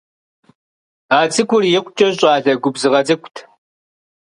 [1.17, 3.35] А цӏыкӏур икъукӀэ щӀалэ губзыгъэ цӀыкӀут.